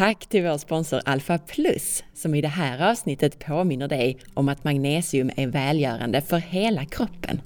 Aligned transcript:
Tack 0.00 0.26
till 0.26 0.42
vår 0.42 0.58
sponsor 0.58 1.00
Alpha 1.04 1.38
Plus 1.38 2.04
som 2.14 2.34
i 2.34 2.40
det 2.40 2.48
här 2.48 2.90
avsnittet 2.90 3.38
påminner 3.38 3.88
dig 3.88 4.18
om 4.34 4.48
att 4.48 4.64
magnesium 4.64 5.30
är 5.36 5.46
välgörande 5.46 6.20
för 6.20 6.36
hela 6.36 6.84
kroppen. 6.84 7.40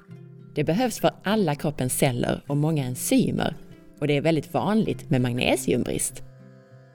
Det 0.55 0.65
behövs 0.65 1.01
för 1.01 1.11
alla 1.25 1.55
kroppens 1.55 1.99
celler 1.99 2.41
och 2.47 2.57
många 2.57 2.85
enzymer 2.85 3.57
och 4.01 4.07
det 4.07 4.17
är 4.17 4.21
väldigt 4.21 4.55
vanligt 4.55 5.11
med 5.11 5.21
magnesiumbrist. 5.21 6.23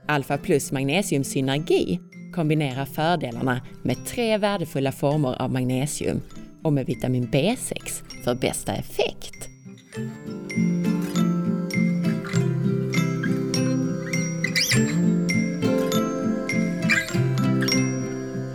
Alpha 0.08 0.38
Plus 0.38 0.72
Magnesium 0.72 1.24
Synergi 1.24 2.00
kombinerar 2.34 2.86
fördelarna 2.86 3.62
med 3.84 4.06
tre 4.06 4.38
värdefulla 4.38 4.92
former 4.92 5.42
av 5.42 5.52
magnesium 5.52 6.22
och 6.64 6.74
med 6.74 6.86
vitamin 6.86 7.28
B6 7.32 8.04
för 8.24 8.36
bästa 8.36 8.74
effekt. 8.74 9.50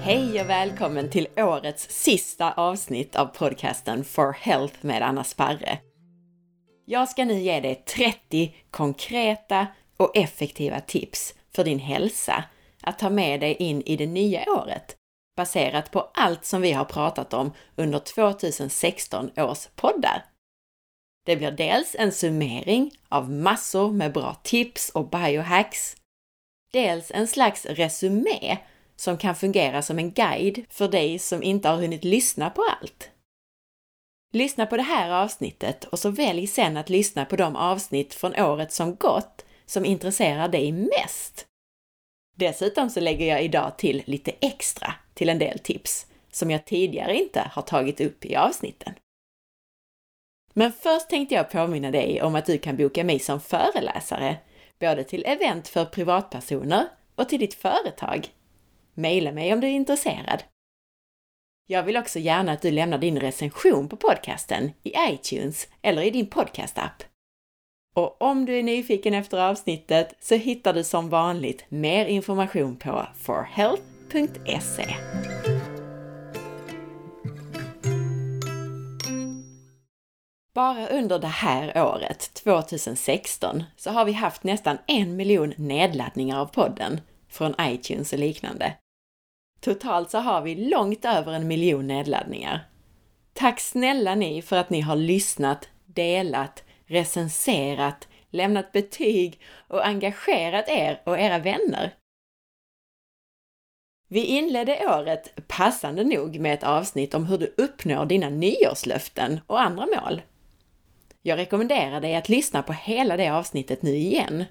Hej 0.05 0.41
och 0.41 0.51
välkommen 0.51 1.11
till 1.11 1.29
årets 1.37 1.91
sista 1.91 2.53
avsnitt 2.53 3.17
av 3.17 3.27
podcasten 3.27 4.05
For 4.05 4.33
Health 4.33 4.75
med 4.81 5.03
Anna 5.03 5.25
Sparre. 5.25 5.79
Jag 6.85 7.09
ska 7.09 7.25
nu 7.25 7.35
ge 7.35 7.61
dig 7.61 7.75
30 7.75 8.55
konkreta 8.71 9.67
och 9.97 10.17
effektiva 10.17 10.81
tips 10.81 11.35
för 11.55 11.65
din 11.65 11.79
hälsa 11.79 12.45
att 12.83 12.99
ta 12.99 13.11
med 13.11 13.41
dig 13.41 13.55
in 13.55 13.83
i 13.83 13.97
det 13.97 14.07
nya 14.07 14.45
året 14.53 14.97
baserat 15.37 15.91
på 15.91 16.11
allt 16.15 16.45
som 16.45 16.63
vi 16.63 16.73
har 16.73 16.85
pratat 16.85 17.35
om 17.35 17.53
under 17.77 17.99
2016 17.99 19.31
års 19.37 19.67
poddar. 19.75 20.25
Det 21.27 21.37
blir 21.37 21.51
dels 21.51 21.97
en 21.99 22.13
summering 22.13 22.91
av 23.09 23.31
massor 23.31 23.93
med 23.93 24.13
bra 24.13 24.37
tips 24.43 24.89
och 24.89 25.09
biohacks, 25.09 25.97
dels 26.73 27.11
en 27.11 27.29
slags 27.29 27.67
resumé 27.67 28.59
som 28.97 29.17
kan 29.17 29.35
fungera 29.35 29.83
som 29.83 29.99
en 29.99 30.11
guide 30.11 30.65
för 30.71 30.89
dig 30.89 31.19
som 31.19 31.43
inte 31.43 31.69
har 31.69 31.77
hunnit 31.77 32.05
lyssna 32.05 32.51
på 32.51 32.65
allt. 32.81 33.11
Lyssna 34.33 34.67
på 34.67 34.77
det 34.77 34.83
här 34.83 35.11
avsnittet 35.11 35.85
och 35.85 35.99
så 35.99 36.11
välj 36.11 36.47
sen 36.47 36.77
att 36.77 36.91
lyssna 36.91 37.25
på 37.25 37.37
de 37.37 37.57
avsnitt 37.57 38.15
från 38.15 38.35
året 38.35 38.73
som 38.73 38.95
gått 38.95 39.45
som 39.67 39.85
intresserar 39.85 40.49
dig 40.49 40.73
mest. 40.73 41.47
Dessutom 42.37 42.91
så 42.91 43.01
lägger 43.01 43.27
jag 43.27 43.45
idag 43.45 43.79
till 43.79 44.03
lite 44.07 44.33
extra 44.41 44.95
till 45.15 45.29
en 45.29 45.39
del 45.39 45.59
tips 45.59 46.07
som 46.31 46.51
jag 46.51 46.65
tidigare 46.65 47.17
inte 47.17 47.51
har 47.53 47.63
tagit 47.63 48.01
upp 48.01 48.25
i 48.25 48.37
avsnitten. 48.37 48.95
Men 50.53 50.73
först 50.73 51.09
tänkte 51.09 51.35
jag 51.35 51.51
påminna 51.51 51.91
dig 51.91 52.23
om 52.23 52.35
att 52.35 52.47
du 52.47 52.59
kan 52.59 52.77
boka 52.77 53.05
mig 53.05 53.19
som 53.19 53.41
föreläsare, 53.41 54.37
både 54.79 55.05
till 55.05 55.25
event 55.27 55.69
för 55.69 55.85
privatpersoner 55.85 56.87
och 57.15 57.29
till 57.29 57.41
ditt 57.41 57.55
företag. 57.55 58.29
Maila 58.95 59.33
mig 59.33 59.53
om 59.53 59.61
du 59.61 59.67
är 59.67 59.73
intresserad. 59.73 60.43
Jag 61.67 61.83
vill 61.83 61.97
också 61.97 62.19
gärna 62.19 62.53
att 62.53 62.63
du 62.63 62.71
lämnar 62.71 62.99
din 62.99 63.21
recension 63.21 63.89
på 63.89 63.97
podcasten 63.97 64.71
i 64.83 64.93
iTunes 65.11 65.69
eller 65.83 66.03
i 66.03 66.11
din 66.11 66.27
podcastapp. 66.27 67.03
Och 67.95 68.23
om 68.23 68.45
du 68.45 68.59
är 68.59 68.63
nyfiken 68.63 69.15
efter 69.15 69.39
avsnittet 69.39 70.15
så 70.21 70.35
hittar 70.35 70.75
du 70.75 70.85
som 70.85 71.09
vanligt 71.09 71.65
mer 71.69 72.07
information 72.07 72.77
på 72.77 73.07
forhealth.se. 73.15 74.97
Bara 80.55 80.89
under 80.89 81.19
det 81.19 81.27
här 81.27 81.83
året, 81.87 82.35
2016, 82.35 83.65
så 83.77 83.91
har 83.91 84.05
vi 84.05 84.13
haft 84.13 84.45
nästan 84.45 84.79
en 84.87 85.17
miljon 85.17 85.55
nedladdningar 85.57 86.41
av 86.41 86.47
podden 86.47 87.01
från 87.29 87.55
iTunes 87.61 88.13
och 88.13 88.19
liknande. 88.19 88.75
Totalt 89.65 90.11
så 90.11 90.19
har 90.19 90.43
vi 90.43 90.55
långt 90.55 91.05
över 91.05 91.33
en 91.33 91.49
miljon 91.49 91.87
nedladdningar. 91.87 92.69
Tack 93.33 93.61
snälla 93.61 94.15
ni 94.15 94.43
för 94.43 94.57
att 94.57 94.71
ni 94.71 94.81
har 94.81 94.97
lyssnat, 94.97 95.69
delat, 95.87 96.65
recenserat, 96.87 98.09
lämnat 98.31 98.73
betyg 98.73 99.41
och 99.69 99.87
engagerat 99.87 100.69
er 100.69 101.01
och 101.05 101.19
era 101.19 101.39
vänner. 101.39 101.95
Vi 104.09 104.25
inledde 104.25 104.89
året 104.89 105.49
passande 105.49 106.05
nog 106.05 106.41
med 106.41 106.55
ett 106.55 106.65
avsnitt 106.65 107.15
om 107.15 107.27
hur 107.27 107.39
du 107.39 107.55
uppnår 107.57 108.07
dina 108.07 108.29
nyårslöften 108.29 109.41
och 109.47 109.61
andra 109.61 109.87
mål. 109.87 110.23
Jag 111.23 111.39
rekommenderar 111.39 112.01
dig 112.01 112.17
att 112.17 112.29
lyssna 112.29 112.63
på 112.63 112.73
hela 112.73 113.17
det 113.17 113.29
avsnittet 113.29 113.83
nu 113.83 113.95
igen. 113.97 114.45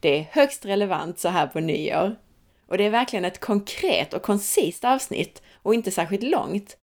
Det 0.00 0.18
är 0.18 0.28
högst 0.30 0.64
relevant 0.64 1.18
så 1.18 1.28
här 1.28 1.46
på 1.46 1.60
nyår. 1.60 2.16
Och 2.66 2.78
det 2.78 2.84
är 2.84 2.90
verkligen 2.90 3.24
ett 3.24 3.40
konkret 3.40 4.14
och 4.14 4.22
koncist 4.22 4.84
avsnitt 4.84 5.42
och 5.62 5.74
inte 5.74 5.90
särskilt 5.90 6.22
långt. 6.22 6.76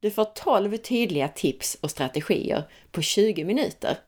Du 0.00 0.10
får 0.10 0.24
12 0.24 0.76
tydliga 0.76 1.28
tips 1.28 1.76
och 1.80 1.90
strategier 1.90 2.64
på 2.90 3.02
20 3.02 3.44
minuter. 3.44 3.98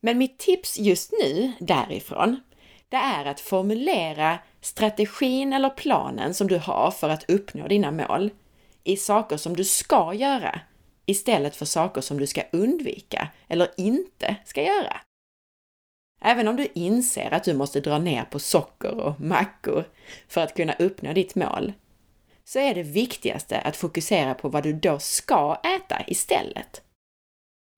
Men 0.00 0.18
mitt 0.18 0.38
tips 0.38 0.78
just 0.78 1.12
nu 1.22 1.52
därifrån, 1.60 2.40
det 2.88 2.96
är 2.96 3.24
att 3.24 3.40
formulera 3.40 4.38
strategin 4.60 5.52
eller 5.52 5.70
planen 5.70 6.34
som 6.34 6.46
du 6.46 6.58
har 6.58 6.90
för 6.90 7.08
att 7.08 7.30
uppnå 7.30 7.68
dina 7.68 7.90
mål 7.90 8.30
i 8.84 8.96
saker 8.96 9.36
som 9.36 9.56
du 9.56 9.64
ska 9.64 10.14
göra 10.14 10.60
istället 11.06 11.56
för 11.56 11.64
saker 11.64 12.00
som 12.00 12.18
du 12.18 12.26
ska 12.26 12.42
undvika 12.52 13.28
eller 13.48 13.68
inte 13.76 14.36
ska 14.44 14.62
göra. 14.62 15.00
Även 16.20 16.48
om 16.48 16.56
du 16.56 16.68
inser 16.74 17.34
att 17.34 17.44
du 17.44 17.54
måste 17.54 17.80
dra 17.80 17.98
ner 17.98 18.24
på 18.24 18.38
socker 18.38 19.00
och 19.00 19.20
mackor 19.20 19.84
för 20.28 20.40
att 20.40 20.56
kunna 20.56 20.72
uppnå 20.72 21.12
ditt 21.12 21.34
mål, 21.34 21.72
så 22.44 22.58
är 22.58 22.74
det 22.74 22.82
viktigaste 22.82 23.60
att 23.60 23.76
fokusera 23.76 24.34
på 24.34 24.48
vad 24.48 24.62
du 24.62 24.72
då 24.72 24.98
ska 24.98 25.60
äta 25.76 26.02
istället. 26.06 26.82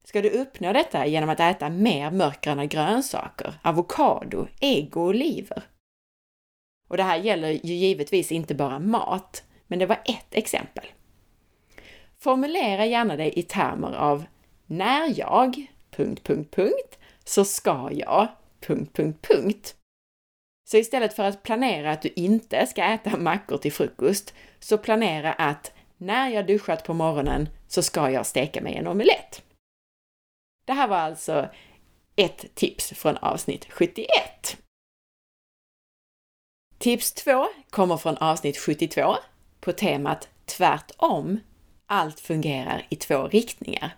Ska 0.04 0.22
du 0.22 0.30
uppnå 0.30 0.72
detta 0.72 1.06
genom 1.06 1.30
att 1.30 1.40
äta 1.40 1.68
mer 1.68 2.10
mörkgröna 2.10 2.66
grönsaker, 2.66 3.54
avokado, 3.62 4.46
ägg 4.60 4.96
och 4.96 5.02
oliver? 5.02 5.62
Och 6.88 6.96
det 6.96 7.02
här 7.02 7.18
gäller 7.18 7.48
ju 7.48 7.74
givetvis 7.74 8.32
inte 8.32 8.54
bara 8.54 8.78
mat, 8.78 9.44
men 9.66 9.78
det 9.78 9.86
var 9.86 10.00
ett 10.04 10.34
exempel. 10.34 10.84
Formulera 12.18 12.86
gärna 12.86 13.16
dig 13.16 13.32
i 13.36 13.42
termer 13.42 13.92
av 13.92 14.24
när 14.66 15.18
jag... 15.18 15.66
Punkt, 15.90 16.22
punkt, 16.24 16.56
punkt, 16.56 16.97
så 17.28 17.44
ska 17.44 17.88
jag... 17.92 18.28
Punkt, 18.60 18.96
punkt, 18.96 19.26
punkt. 19.28 19.76
Så 20.70 20.76
istället 20.76 21.14
för 21.14 21.24
att 21.24 21.42
planera 21.42 21.92
att 21.92 22.02
du 22.02 22.08
inte 22.16 22.66
ska 22.66 22.84
äta 22.84 23.16
mackor 23.16 23.58
till 23.58 23.72
frukost, 23.72 24.34
så 24.58 24.78
planera 24.78 25.32
att 25.32 25.72
när 25.96 26.28
jag 26.28 26.46
duschat 26.46 26.84
på 26.84 26.94
morgonen 26.94 27.48
så 27.68 27.82
ska 27.82 28.10
jag 28.10 28.26
steka 28.26 28.60
mig 28.62 28.74
en 28.74 28.86
omelett. 28.86 29.42
Det 30.64 30.72
här 30.72 30.88
var 30.88 30.96
alltså 30.96 31.48
ett 32.16 32.54
tips 32.54 32.92
från 32.92 33.16
avsnitt 33.16 33.66
71. 33.70 34.08
Tips 36.78 37.12
2 37.12 37.48
kommer 37.70 37.96
från 37.96 38.16
avsnitt 38.16 38.58
72 38.58 39.16
på 39.60 39.72
temat 39.72 40.28
tvärtom. 40.44 41.40
Allt 41.86 42.20
fungerar 42.20 42.86
i 42.88 42.96
två 42.96 43.28
riktningar. 43.28 43.96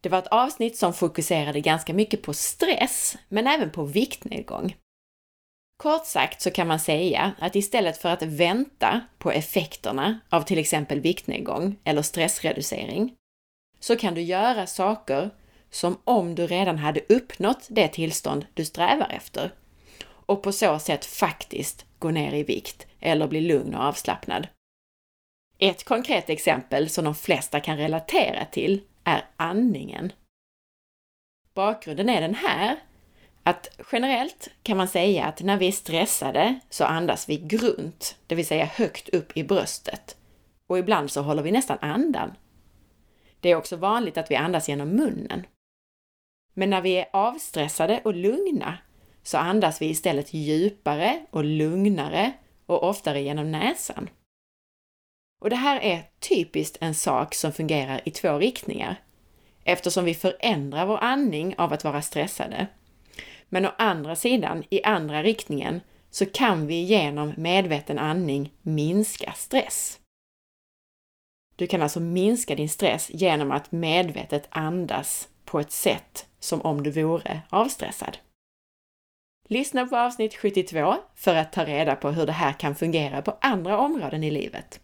Det 0.00 0.08
var 0.08 0.18
ett 0.18 0.26
avsnitt 0.26 0.76
som 0.76 0.92
fokuserade 0.92 1.60
ganska 1.60 1.94
mycket 1.94 2.22
på 2.22 2.34
stress, 2.34 3.16
men 3.28 3.46
även 3.46 3.70
på 3.70 3.84
viktnedgång. 3.84 4.76
Kort 5.76 6.06
sagt 6.06 6.42
så 6.42 6.50
kan 6.50 6.66
man 6.66 6.80
säga 6.80 7.32
att 7.38 7.56
istället 7.56 7.98
för 7.98 8.08
att 8.08 8.22
vänta 8.22 9.00
på 9.18 9.30
effekterna 9.30 10.20
av 10.28 10.42
till 10.42 10.58
exempel 10.58 11.00
viktnedgång 11.00 11.76
eller 11.84 12.02
stressreducering, 12.02 13.14
så 13.80 13.96
kan 13.96 14.14
du 14.14 14.20
göra 14.20 14.66
saker 14.66 15.30
som 15.70 15.98
om 16.04 16.34
du 16.34 16.46
redan 16.46 16.78
hade 16.78 17.00
uppnått 17.08 17.66
det 17.68 17.88
tillstånd 17.88 18.46
du 18.54 18.64
strävar 18.64 19.08
efter 19.08 19.52
och 20.26 20.42
på 20.42 20.52
så 20.52 20.78
sätt 20.78 21.04
faktiskt 21.04 21.84
gå 21.98 22.10
ner 22.10 22.32
i 22.32 22.42
vikt 22.42 22.86
eller 23.00 23.28
bli 23.28 23.40
lugn 23.40 23.74
och 23.74 23.84
avslappnad. 23.84 24.48
Ett 25.58 25.84
konkret 25.84 26.30
exempel 26.30 26.88
som 26.88 27.04
de 27.04 27.14
flesta 27.14 27.60
kan 27.60 27.76
relatera 27.76 28.44
till 28.44 28.80
är 29.06 29.24
andningen. 29.36 30.12
Bakgrunden 31.54 32.08
är 32.08 32.20
den 32.20 32.34
här, 32.34 32.76
att 33.42 33.68
generellt 33.92 34.48
kan 34.62 34.76
man 34.76 34.88
säga 34.88 35.24
att 35.24 35.42
när 35.42 35.56
vi 35.56 35.68
är 35.68 35.72
stressade 35.72 36.60
så 36.70 36.84
andas 36.84 37.28
vi 37.28 37.36
grunt, 37.36 38.18
det 38.26 38.34
vill 38.34 38.46
säga 38.46 38.64
högt 38.64 39.08
upp 39.08 39.36
i 39.36 39.44
bröstet. 39.44 40.16
Och 40.66 40.78
ibland 40.78 41.10
så 41.10 41.22
håller 41.22 41.42
vi 41.42 41.52
nästan 41.52 41.78
andan. 41.80 42.32
Det 43.40 43.50
är 43.50 43.56
också 43.56 43.76
vanligt 43.76 44.18
att 44.18 44.30
vi 44.30 44.36
andas 44.36 44.68
genom 44.68 44.88
munnen. 44.88 45.46
Men 46.54 46.70
när 46.70 46.80
vi 46.80 46.96
är 46.96 47.08
avstressade 47.12 48.00
och 48.04 48.14
lugna 48.14 48.78
så 49.22 49.38
andas 49.38 49.82
vi 49.82 49.86
istället 49.86 50.34
djupare 50.34 51.26
och 51.30 51.44
lugnare 51.44 52.32
och 52.66 52.88
oftare 52.88 53.20
genom 53.20 53.52
näsan. 53.52 54.08
Och 55.40 55.50
det 55.50 55.56
här 55.56 55.80
är 55.80 56.02
typiskt 56.28 56.76
en 56.80 56.94
sak 56.94 57.34
som 57.34 57.52
fungerar 57.52 58.00
i 58.04 58.10
två 58.10 58.38
riktningar, 58.38 58.96
eftersom 59.64 60.04
vi 60.04 60.14
förändrar 60.14 60.86
vår 60.86 60.98
andning 60.98 61.54
av 61.58 61.72
att 61.72 61.84
vara 61.84 62.02
stressade. 62.02 62.66
Men 63.48 63.66
å 63.66 63.70
andra 63.78 64.16
sidan, 64.16 64.64
i 64.70 64.82
andra 64.82 65.22
riktningen, 65.22 65.80
så 66.10 66.26
kan 66.26 66.66
vi 66.66 66.82
genom 66.82 67.32
medveten 67.36 67.98
andning 67.98 68.52
minska 68.62 69.32
stress. 69.32 70.00
Du 71.56 71.66
kan 71.66 71.82
alltså 71.82 72.00
minska 72.00 72.54
din 72.54 72.68
stress 72.68 73.10
genom 73.14 73.52
att 73.52 73.72
medvetet 73.72 74.48
andas 74.50 75.28
på 75.44 75.60
ett 75.60 75.72
sätt 75.72 76.26
som 76.38 76.60
om 76.60 76.82
du 76.82 76.90
vore 76.90 77.40
avstressad. 77.50 78.18
Lyssna 79.48 79.86
på 79.86 79.96
avsnitt 79.96 80.34
72 80.34 80.96
för 81.14 81.34
att 81.34 81.52
ta 81.52 81.64
reda 81.64 81.96
på 81.96 82.10
hur 82.10 82.26
det 82.26 82.32
här 82.32 82.52
kan 82.52 82.74
fungera 82.74 83.22
på 83.22 83.38
andra 83.40 83.78
områden 83.78 84.24
i 84.24 84.30
livet. 84.30 84.80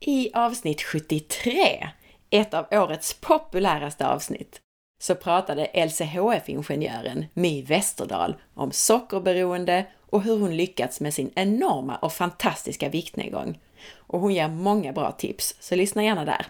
I 0.00 0.30
avsnitt 0.34 0.82
73, 0.82 1.88
ett 2.30 2.54
av 2.54 2.66
årets 2.70 3.14
populäraste 3.14 4.08
avsnitt, 4.08 4.60
så 5.02 5.14
pratade 5.14 5.70
LCHF-ingenjören 5.74 7.26
My 7.34 7.62
Westerdahl 7.62 8.36
om 8.54 8.72
sockerberoende 8.72 9.86
och 10.10 10.22
hur 10.22 10.38
hon 10.38 10.56
lyckats 10.56 11.00
med 11.00 11.14
sin 11.14 11.32
enorma 11.34 11.96
och 11.96 12.12
fantastiska 12.12 12.88
viktnedgång. 12.88 13.58
Och 13.94 14.20
hon 14.20 14.34
ger 14.34 14.48
många 14.48 14.92
bra 14.92 15.12
tips, 15.12 15.54
så 15.60 15.74
lyssna 15.76 16.04
gärna 16.04 16.24
där. 16.24 16.46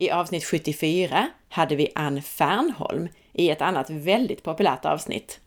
I 0.00 0.10
avsnitt 0.10 0.44
74 0.44 1.28
hade 1.48 1.76
vi 1.76 1.92
Ann 1.94 2.22
Fernholm 2.22 3.08
i 3.32 3.50
ett 3.50 3.62
annat 3.62 3.90
väldigt 3.90 4.42
populärt 4.42 4.84
avsnitt. 4.84 5.40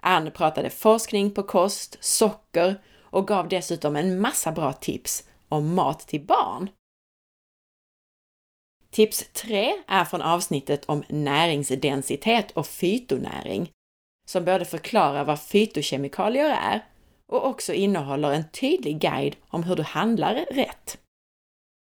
Ann 0.00 0.30
pratade 0.30 0.70
forskning 0.70 1.30
på 1.30 1.42
kost, 1.42 1.96
socker 2.00 2.80
och 3.00 3.28
gav 3.28 3.48
dessutom 3.48 3.96
en 3.96 4.20
massa 4.20 4.52
bra 4.52 4.72
tips 4.72 5.24
om 5.50 5.74
mat 5.74 6.00
till 6.00 6.26
barn. 6.26 6.70
Tips 8.90 9.24
3 9.32 9.82
är 9.86 10.04
från 10.04 10.22
avsnittet 10.22 10.84
om 10.84 11.04
näringsdensitet 11.08 12.50
och 12.50 12.66
fytonäring, 12.66 13.70
som 14.26 14.44
både 14.44 14.64
förklarar 14.64 15.24
vad 15.24 15.42
fytokemikalier 15.42 16.50
är 16.50 16.84
och 17.26 17.46
också 17.46 17.72
innehåller 17.72 18.32
en 18.32 18.50
tydlig 18.50 19.00
guide 19.00 19.36
om 19.48 19.62
hur 19.62 19.76
du 19.76 19.82
handlar 19.82 20.34
rätt. 20.34 20.98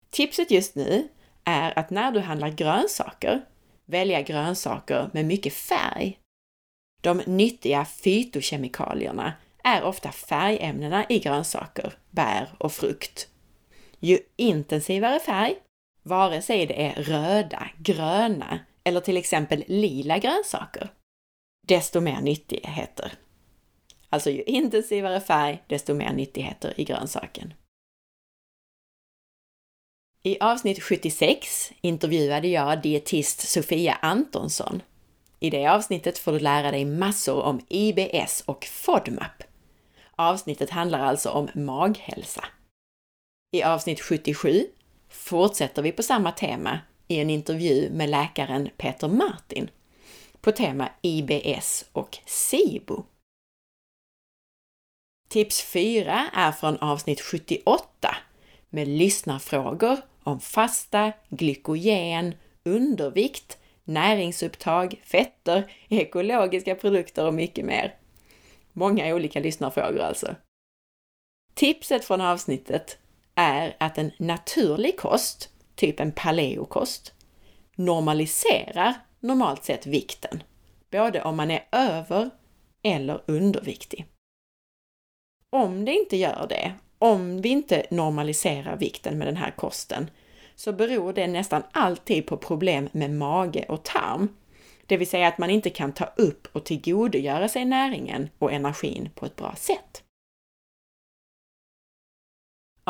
Tipset 0.10 0.52
just 0.52 0.76
nu 0.76 1.08
är 1.44 1.80
att 1.80 1.90
när 1.90 2.12
du 2.12 2.20
handlar 2.20 2.50
grönsaker, 2.50 3.46
välja 3.86 4.22
grönsaker 4.22 5.10
med 5.14 5.26
mycket 5.26 5.54
färg. 5.54 6.20
De 7.02 7.22
nyttiga 7.26 7.86
fytokemikalierna 7.86 9.34
är 9.64 9.84
ofta 9.84 10.12
färgämnena 10.12 11.06
i 11.10 11.20
grönsaker, 11.20 11.94
bär 12.10 12.50
och 12.58 12.72
frukt. 12.72 13.31
Ju 14.04 14.20
intensivare 14.36 15.20
färg, 15.20 15.56
vare 16.04 16.42
sig 16.42 16.66
det 16.66 16.86
är 16.86 17.04
röda, 17.04 17.70
gröna 17.78 18.60
eller 18.84 19.00
till 19.00 19.18
exempel 19.18 19.64
lila 19.68 20.18
grönsaker, 20.18 20.94
desto 21.68 22.02
mer 22.02 22.22
nyttigheter. 22.22 23.14
Alltså 24.10 24.30
ju 24.30 24.44
intensivare 24.44 25.20
färg, 25.20 25.64
desto 25.68 25.94
mer 25.94 26.14
nyttigheter 26.14 26.80
i 26.80 26.84
grönsaken. 26.84 27.54
I 30.24 30.40
avsnitt 30.40 30.84
76 30.84 31.72
intervjuade 31.82 32.48
jag 32.48 32.82
dietist 32.82 33.40
Sofia 33.40 33.94
Antonsson. 33.94 34.82
I 35.40 35.50
det 35.50 35.68
avsnittet 35.68 36.18
får 36.18 36.32
du 36.32 36.40
lära 36.40 36.72
dig 36.72 36.86
massor 36.86 37.42
om 37.42 37.62
IBS 37.70 38.44
och 38.46 38.66
FODMAP. 38.66 39.44
Avsnittet 40.16 40.70
handlar 40.70 41.00
alltså 41.00 41.30
om 41.30 41.50
maghälsa. 41.54 42.46
I 43.54 43.64
avsnitt 43.64 44.02
77 44.02 44.66
fortsätter 45.10 45.82
vi 45.82 45.92
på 45.92 46.04
samma 46.04 46.32
tema 46.32 46.80
i 47.08 47.20
en 47.20 47.30
intervju 47.30 47.90
med 47.90 48.10
läkaren 48.10 48.70
Peter 48.78 49.08
Martin 49.08 49.70
på 50.42 50.52
tema 50.52 50.90
IBS 51.02 51.86
och 51.92 52.18
SIBO. 52.26 53.04
Tips 55.30 55.62
4 55.62 56.30
är 56.34 56.52
från 56.52 56.78
avsnitt 56.78 57.22
78 57.22 58.16
med 58.70 58.88
lyssnarfrågor 58.88 59.98
om 60.24 60.40
fasta, 60.40 61.12
glykogen, 61.30 62.36
undervikt, 62.64 63.58
näringsupptag, 63.84 65.02
fetter, 65.04 65.72
ekologiska 65.90 66.76
produkter 66.76 67.26
och 67.26 67.34
mycket 67.34 67.66
mer. 67.66 67.96
Många 68.74 69.16
olika 69.16 69.40
lyssnarfrågor 69.40 70.00
alltså. 70.00 70.36
Tipset 71.54 72.06
från 72.06 72.22
avsnittet 72.22 73.01
är 73.42 73.76
att 73.80 73.98
en 73.98 74.12
naturlig 74.18 74.98
kost, 74.98 75.50
typ 75.76 76.00
en 76.00 76.12
paleokost, 76.12 77.14
normaliserar 77.76 78.94
normalt 79.20 79.64
sett 79.64 79.86
vikten, 79.86 80.44
både 80.92 81.24
om 81.24 81.38
man 81.38 81.52
är 81.52 81.68
över 81.72 82.30
eller 82.84 83.22
underviktig. 83.28 84.06
Om 85.50 85.86
det 85.86 85.94
inte 85.94 86.18
gör 86.18 86.46
det, 86.50 86.74
om 87.00 87.42
vi 87.42 87.50
inte 87.50 87.86
normaliserar 87.90 88.78
vikten 88.78 89.18
med 89.18 89.28
den 89.28 89.38
här 89.38 89.52
kosten, 89.52 90.10
så 90.56 90.74
beror 90.74 91.14
det 91.14 91.28
nästan 91.28 91.64
alltid 91.72 92.28
på 92.28 92.38
problem 92.38 92.90
med 92.92 93.12
mage 93.12 93.66
och 93.70 93.84
tarm. 93.84 94.30
Det 94.86 94.98
vill 94.98 95.10
säga 95.10 95.28
att 95.28 95.38
man 95.38 95.50
inte 95.50 95.70
kan 95.70 95.94
ta 95.94 96.06
upp 96.06 96.48
och 96.52 96.66
tillgodogöra 96.66 97.50
sig 97.50 97.66
näringen 97.66 98.30
och 98.40 98.52
energin 98.52 99.10
på 99.16 99.26
ett 99.26 99.36
bra 99.36 99.56
sätt. 99.58 100.04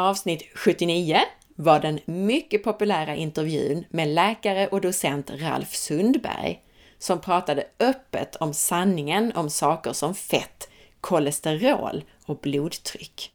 Avsnitt 0.01 0.44
79 0.56 1.19
var 1.56 1.80
den 1.80 2.00
mycket 2.06 2.63
populära 2.63 3.15
intervjun 3.15 3.86
med 3.89 4.07
läkare 4.07 4.68
och 4.68 4.81
docent 4.81 5.30
Ralf 5.30 5.75
Sundberg 5.75 6.63
som 6.98 7.21
pratade 7.21 7.68
öppet 7.80 8.36
om 8.36 8.53
sanningen 8.53 9.31
om 9.36 9.50
saker 9.50 9.94
som 9.94 10.15
fett, 10.15 10.69
kolesterol 11.01 12.03
och 12.25 12.38
blodtryck. 12.38 13.31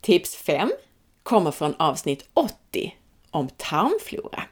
Tips 0.00 0.36
5 0.36 0.72
kommer 1.22 1.50
från 1.50 1.74
avsnitt 1.74 2.28
80 2.34 2.96
om 3.30 3.48
tarmflora. 3.48 4.42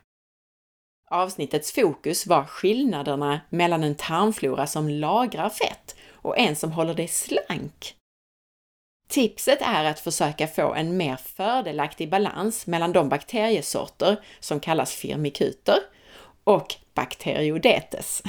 Avsnittets 1.11 1.73
fokus 1.73 2.27
var 2.27 2.45
skillnaderna 2.45 3.41
mellan 3.51 3.85
en 3.85 3.95
tarmflora 3.95 4.67
som 4.67 4.89
lagrar 4.89 5.49
fett 5.49 5.97
och 6.11 6.39
en 6.39 6.57
som 6.57 6.73
håller 6.73 6.95
dig 6.95 7.09
slank. 7.09 7.97
Tipset 9.09 9.63
är 9.63 9.85
att 9.85 10.01
försöka 10.01 10.47
få 10.47 10.75
en 10.75 10.97
mer 10.97 11.17
fördelaktig 11.17 12.11
balans 12.11 12.67
mellan 12.67 12.93
de 12.93 13.09
bakteriesorter 13.09 14.17
som 14.41 14.61
kallas 14.61 14.95
firmikuter 14.95 15.79
och 16.45 16.75
bakteriodetes 16.95 18.23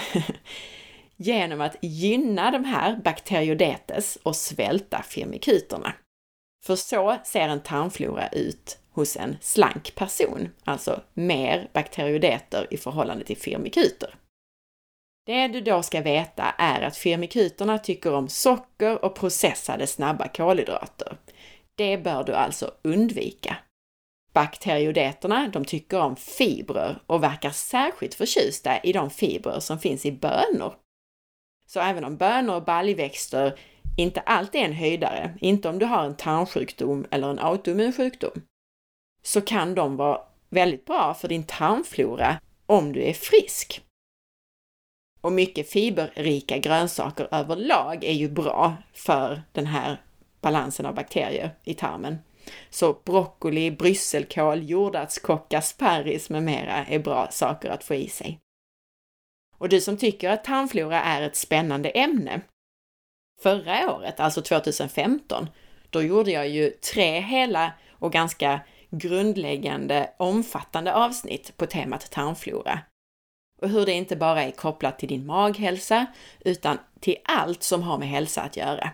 genom 1.16 1.62
att 1.62 1.75
gynna 1.82 2.51
de 2.51 2.65
här 2.65 2.96
bakteriodetes 2.96 4.17
och 4.24 4.36
svälta 4.36 5.01
firmikuterna. 5.01 5.94
För 6.65 6.75
så 6.75 7.17
ser 7.24 7.48
en 7.48 7.63
tarmflora 7.63 8.27
ut 8.27 8.77
hos 8.91 9.17
en 9.17 9.38
slank 9.41 9.96
person, 9.96 10.50
alltså 10.63 11.01
mer 11.13 11.70
bakteriodeter 11.74 12.67
i 12.70 12.77
förhållande 12.77 13.25
till 13.25 13.38
firmikuter. 13.38 14.15
Det 15.25 15.48
du 15.48 15.62
då 15.62 15.84
ska 15.84 16.01
veta 16.01 16.44
är 16.44 16.82
att 16.82 16.98
firmikuterna 16.98 17.79
tycker 17.79 18.13
om 18.13 18.29
socker 18.29 19.05
och 19.05 19.15
processade 19.15 19.88
snabba 19.88 20.27
kolhydrater. 20.27 21.17
Det 21.75 21.98
bör 21.98 22.24
du 22.24 22.34
alltså 22.34 22.72
undvika. 22.82 23.58
Bakteriodeterna, 24.34 25.48
de 25.53 25.65
tycker 25.65 26.00
om 26.00 26.15
fibrer 26.15 27.01
och 27.08 27.24
verkar 27.24 27.50
särskilt 27.50 28.15
förtjusta 28.15 28.79
i 28.79 28.94
de 28.94 29.10
fibrer 29.10 29.60
som 29.60 29.79
finns 29.79 30.05
i 30.05 30.12
bönor. 30.12 30.74
Så 31.67 31.79
även 31.79 32.03
om 32.03 32.17
bönor 32.17 32.55
och 32.55 32.63
baljväxter 32.63 33.60
inte 33.98 34.20
alltid 34.20 34.62
är 34.62 34.65
en 34.65 34.74
höjdare, 34.74 35.38
inte 35.41 35.70
om 35.70 35.79
du 35.79 35.86
har 35.86 36.03
en 36.03 36.15
tarmsjukdom 36.15 37.05
eller 37.12 37.29
en 37.29 37.39
autoimmun 37.39 37.94
sjukdom, 37.94 38.41
så 39.24 39.41
kan 39.41 39.75
de 39.75 39.98
vara 39.98 40.22
väldigt 40.50 40.86
bra 40.86 41.13
för 41.13 41.27
din 41.27 41.44
tarmflora 41.44 42.39
om 42.65 42.94
du 42.94 43.03
är 43.03 43.13
frisk. 43.13 43.82
Och 45.25 45.32
mycket 45.32 45.70
fiberrika 45.70 46.58
grönsaker 46.58 47.27
överlag 47.32 48.03
är 48.03 48.13
ju 48.13 48.29
bra 48.29 48.75
för 48.94 49.41
den 49.51 49.65
här 49.65 50.01
balansen 50.41 50.86
av 50.86 50.96
bakterier 50.96 51.55
i 51.63 51.74
tarmen. 51.74 52.17
Så 52.70 52.94
broccoli, 53.05 53.72
brysselkål, 53.72 54.70
jordärtskocka, 54.70 55.62
sparris 55.62 56.29
med 56.29 56.44
mera 56.44 56.86
är 56.86 57.00
bra 57.00 57.27
saker 57.32 57.70
att 57.70 57.84
få 57.84 57.94
i 57.96 58.10
sig. 58.10 58.39
Och 59.58 59.70
du 59.70 59.82
som 59.82 59.98
tycker 59.98 60.29
att 60.29 60.44
tarmflora 60.44 61.01
är 61.01 61.22
ett 61.22 61.36
spännande 61.36 61.89
ämne, 61.89 62.41
förra 63.41 63.96
året, 63.96 64.20
alltså 64.20 64.41
2015, 64.41 65.50
då 65.89 66.01
gjorde 66.01 66.32
jag 66.32 66.48
ju 66.50 66.70
tre 66.70 67.20
hela 67.20 67.74
och 67.91 68.12
ganska 68.12 68.60
grundläggande, 68.89 70.10
omfattande 70.17 70.94
avsnitt 70.94 71.58
på 71.58 71.65
temat 71.65 72.12
tarmflora. 72.12 72.79
Och 73.65 73.72
hur 73.72 73.86
det 73.86 73.91
inte 73.91 74.15
bara 74.15 74.43
är 74.43 74.51
kopplat 74.51 75.00
till 75.00 75.10
din 75.10 75.25
maghälsa, 75.25 76.05
utan 76.39 76.77
till 77.00 77.17
allt 77.24 77.63
som 77.63 77.84
har 77.84 77.98
med 77.98 78.07
hälsa 78.07 78.41
att 78.41 78.57
göra. 78.57 78.89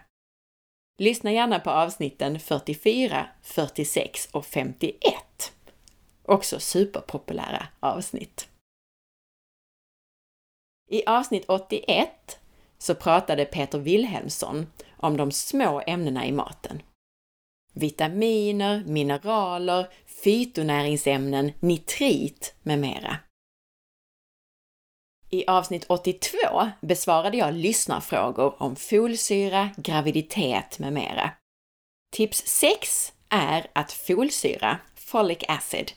Lyssna 0.98 1.32
gärna 1.32 1.60
på 1.60 1.70
avsnitten 1.70 2.40
44, 2.40 3.28
46 3.42 4.30
och 4.32 4.46
51. 4.46 5.54
Också 6.24 6.60
superpopulära 6.60 7.68
avsnitt. 7.80 8.50
I 10.90 11.06
avsnitt 11.06 11.46
81 11.48 12.40
så 12.78 12.96
pratade 12.96 13.46
Peter 13.46 13.80
Wilhelmsson 13.80 14.68
om 14.98 15.18
de 15.18 15.32
små 15.32 15.82
ämnena 15.88 16.26
i 16.26 16.32
maten. 16.32 16.82
Vitaminer, 17.74 18.84
mineraler, 18.86 19.88
fytonäringsämnen, 20.06 21.52
nitrit 21.60 22.56
med 22.64 22.80
mera. 22.80 23.18
I 25.34 25.44
avsnitt 25.48 25.86
82 25.88 26.38
besvarade 26.82 27.38
jag 27.38 27.54
lyssnarfrågor 27.54 28.56
om 28.64 28.76
folsyra, 28.76 29.70
graviditet 29.78 30.80
med 30.80 30.94
mera. 30.94 31.32
Tips 32.12 32.44
6 32.48 33.14
är 33.30 33.68
att 33.74 33.92
folsyra, 33.92 34.78
folic 34.96 35.40
acid, 35.48 35.92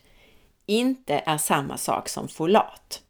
inte 0.66 1.22
är 1.26 1.38
samma 1.38 1.76
sak 1.76 2.08
som 2.08 2.28
folat. 2.28 3.02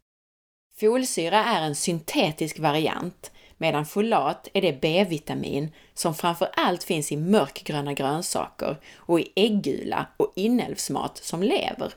Folsyra 0.79 1.43
är 1.43 1.61
en 1.61 1.75
syntetisk 1.75 2.59
variant 2.59 3.31
medan 3.57 3.85
folat 3.85 4.47
är 4.53 4.61
det 4.61 4.81
B-vitamin 4.81 5.71
som 5.93 6.15
framför 6.15 6.49
allt 6.53 6.83
finns 6.83 7.11
i 7.11 7.17
mörkgröna 7.17 7.93
grönsaker 7.93 8.77
och 8.95 9.19
i 9.19 9.33
äggula 9.35 10.07
och 10.17 10.33
inälvsmat 10.35 11.17
som 11.17 11.43
lever. 11.43 11.93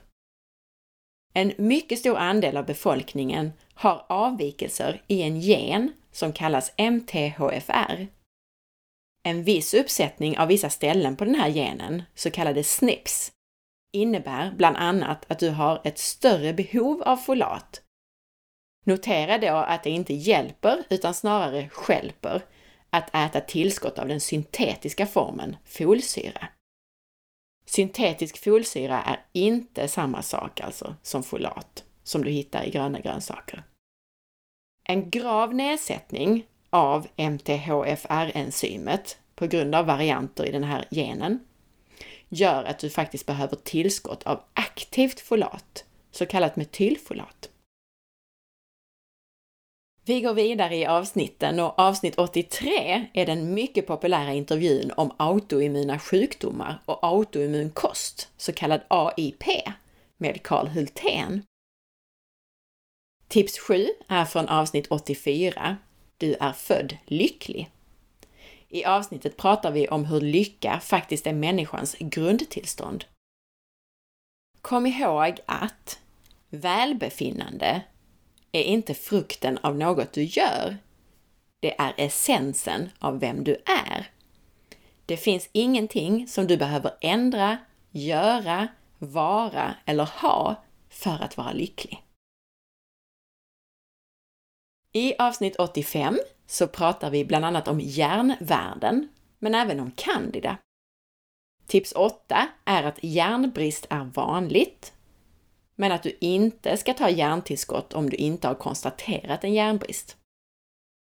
En 1.39 1.53
mycket 1.59 1.99
stor 1.99 2.17
andel 2.17 2.57
av 2.57 2.67
befolkningen 2.67 3.53
har 3.75 4.07
avvikelser 4.09 5.03
i 5.07 5.23
en 5.23 5.41
gen 5.41 5.93
som 6.13 6.33
kallas 6.33 6.73
MTHFR. 6.77 8.07
En 9.23 9.45
viss 9.45 9.75
uppsättning 9.75 10.39
av 10.39 10.49
vissa 10.49 10.71
ställen 10.71 11.17
på 11.17 11.25
den 11.25 11.35
här 11.35 11.51
genen, 11.51 12.03
så 12.15 12.31
kallade 12.31 12.65
SNPs, 12.65 13.33
innebär 13.93 14.53
bland 14.57 14.77
annat 14.77 15.31
att 15.31 15.39
du 15.39 15.51
har 15.51 15.81
ett 15.85 15.99
större 15.99 16.53
behov 16.53 17.03
av 17.03 17.17
folat. 17.17 17.83
Notera 18.87 19.39
då 19.39 19.57
att 19.57 19.83
det 19.83 19.91
inte 19.91 20.15
hjälper 20.15 20.85
utan 20.91 21.15
snarare 21.15 21.69
skälper 21.69 22.43
att 22.91 23.15
äta 23.15 23.41
tillskott 23.41 23.99
av 23.99 24.09
den 24.09 24.21
syntetiska 24.21 25.07
formen 25.07 25.57
folsyra. 25.65 26.49
Syntetisk 27.69 28.45
folsyra 28.45 29.03
är 29.03 29.25
inte 29.33 29.89
samma 29.89 30.23
sak 30.23 30.61
alltså 30.61 30.95
som 31.03 31.23
folat 31.23 31.85
som 32.03 32.25
du 32.25 32.31
hittar 32.31 32.65
i 32.65 32.71
gröna 32.71 33.01
grönsaker. 33.01 33.63
En 34.85 35.11
grav 35.11 35.55
nedsättning 35.55 36.47
av 36.71 37.07
MTHFR-enzymet 37.17 39.17
på 39.35 39.47
grund 39.47 39.75
av 39.75 39.87
varianter 39.87 40.47
i 40.47 40.53
den 40.53 40.65
här 40.65 40.89
genen 40.91 41.41
gör 42.29 42.65
att 42.65 42.79
du 42.79 42.91
faktiskt 42.91 43.27
behöver 43.27 43.57
tillskott 43.57 44.23
av 44.23 44.41
aktivt 44.55 45.21
folat, 45.21 45.85
så 46.11 46.27
kallat 46.27 46.57
metylfolat. 46.57 47.51
Vi 50.09 50.21
går 50.21 50.35
vidare 50.35 50.77
i 50.77 50.87
avsnitten 50.87 51.61
och 51.61 51.79
avsnitt 51.79 52.19
83 52.19 53.07
är 53.13 53.27
den 53.27 53.55
mycket 53.55 53.87
populära 53.87 54.33
intervjun 54.33 54.93
om 54.97 55.13
autoimmuna 55.17 55.99
sjukdomar 55.99 56.83
och 56.85 56.99
autoimmun 57.05 57.71
kost, 57.71 58.29
så 58.37 58.53
kallad 58.53 58.81
AIP, 58.89 59.45
med 60.17 60.43
Karl 60.43 60.67
Hultén. 60.67 61.43
Tips 63.29 63.59
7 63.59 63.87
är 64.09 64.25
från 64.25 64.49
avsnitt 64.49 64.87
84. 64.91 65.77
Du 66.17 66.35
är 66.35 66.53
född 66.53 66.97
lycklig. 67.07 67.71
I 68.69 68.85
avsnittet 68.85 69.37
pratar 69.37 69.71
vi 69.71 69.89
om 69.89 70.05
hur 70.05 70.21
lycka 70.21 70.81
faktiskt 70.81 71.27
är 71.27 71.33
människans 71.33 71.97
grundtillstånd. 71.99 73.05
Kom 74.61 74.87
ihåg 74.87 75.39
att 75.47 75.99
välbefinnande 76.51 77.83
är 78.53 78.63
inte 78.63 78.95
frukten 78.95 79.59
av 79.59 79.77
något 79.77 80.13
du 80.13 80.23
gör. 80.23 80.77
Det 81.61 81.81
är 81.81 81.95
essensen 81.97 82.91
av 82.99 83.21
vem 83.21 83.45
du 83.45 83.63
är. 83.87 84.11
Det 85.07 85.17
finns 85.17 85.49
ingenting 85.53 86.29
som 86.29 86.47
du 86.47 86.57
behöver 86.57 86.95
ändra, 87.01 87.59
göra, 87.91 88.69
vara 88.99 89.75
eller 89.85 90.05
ha 90.05 90.65
för 90.89 91.23
att 91.23 91.37
vara 91.37 91.53
lycklig. 91.53 92.03
I 94.93 95.15
avsnitt 95.19 95.57
85 95.57 96.19
så 96.47 96.67
pratar 96.67 97.11
vi 97.11 97.25
bland 97.25 97.45
annat 97.45 97.69
om 97.69 97.81
järnvärden, 97.81 99.09
men 99.39 99.55
även 99.55 99.81
om 99.81 99.91
candida. 99.91 100.59
Tips 101.67 101.93
8 101.93 102.49
är 102.65 102.83
att 102.83 102.99
järnbrist 103.03 103.87
är 103.91 104.05
vanligt, 104.05 104.93
men 105.79 105.93
att 105.93 106.03
du 106.03 106.17
inte 106.21 106.77
ska 106.77 106.95
ta 106.95 107.11
järntillskott 107.11 107.93
om 107.93 108.11
du 108.11 108.17
inte 108.17 108.49
har 108.49 108.55
konstaterat 108.55 109.45
en 109.45 109.55
järnbrist. 109.55 110.17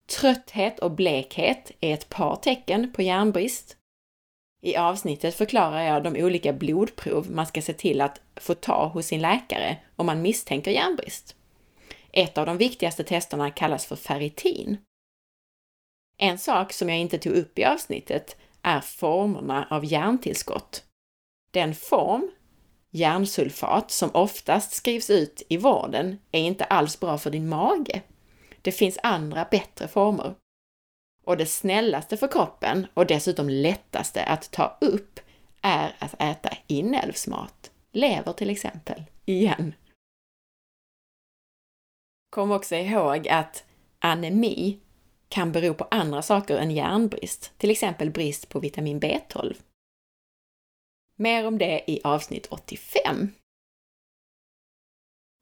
Trötthet 0.07 0.79
och 0.79 0.91
blekhet 0.91 1.71
är 1.79 1.93
ett 1.93 2.09
par 2.09 2.35
tecken 2.35 2.93
på 2.93 3.01
järnbrist. 3.01 3.77
I 4.63 4.75
avsnittet 4.75 5.35
förklarar 5.35 5.81
jag 5.81 6.03
de 6.03 6.23
olika 6.23 6.53
blodprov 6.53 7.31
man 7.31 7.47
ska 7.47 7.61
se 7.61 7.73
till 7.73 8.01
att 8.01 8.21
få 8.35 8.53
ta 8.53 8.87
hos 8.87 9.05
sin 9.05 9.21
läkare 9.21 9.77
om 9.95 10.05
man 10.05 10.21
misstänker 10.21 10.71
järnbrist. 10.71 11.35
Ett 12.11 12.37
av 12.37 12.45
de 12.45 12.57
viktigaste 12.57 13.03
testerna 13.03 13.51
kallas 13.51 13.85
för 13.85 13.95
ferritin. 13.95 14.77
En 16.17 16.37
sak 16.37 16.73
som 16.73 16.89
jag 16.89 16.97
inte 16.97 17.17
tog 17.17 17.33
upp 17.33 17.59
i 17.59 17.65
avsnittet 17.65 18.37
är 18.61 18.81
formerna 18.81 19.67
av 19.69 19.85
järntillskott. 19.85 20.83
Den 21.53 21.75
form, 21.75 22.31
järnsulfat, 22.91 23.91
som 23.91 24.09
oftast 24.13 24.73
skrivs 24.73 25.09
ut 25.09 25.43
i 25.49 25.57
vården 25.57 26.17
är 26.31 26.39
inte 26.39 26.63
alls 26.63 26.99
bra 26.99 27.17
för 27.17 27.29
din 27.29 27.49
mage. 27.49 28.01
Det 28.61 28.71
finns 28.71 28.99
andra 29.03 29.47
bättre 29.51 29.87
former. 29.87 30.35
Och 31.25 31.37
det 31.37 31.45
snällaste 31.45 32.17
för 32.17 32.27
kroppen 32.27 32.87
och 32.93 33.05
dessutom 33.05 33.49
lättaste 33.49 34.23
att 34.23 34.51
ta 34.51 34.77
upp 34.81 35.19
är 35.61 35.95
att 35.99 36.21
äta 36.21 36.49
inälvsmat. 36.67 37.71
Lever 37.91 38.33
till 38.33 38.49
exempel. 38.49 39.03
Igen. 39.25 39.73
Kom 42.29 42.51
också 42.51 42.75
ihåg 42.75 43.27
att 43.27 43.63
anemi 43.99 44.79
kan 45.29 45.51
bero 45.51 45.73
på 45.73 45.87
andra 45.91 46.21
saker 46.21 46.57
än 46.57 46.71
järnbrist, 46.71 47.51
till 47.57 47.71
exempel 47.71 48.11
brist 48.11 48.49
på 48.49 48.59
vitamin 48.59 48.99
B12. 48.99 49.55
Mer 51.21 51.47
om 51.47 51.57
det 51.57 51.83
i 51.87 52.01
avsnitt 52.03 52.47
85. 52.49 53.31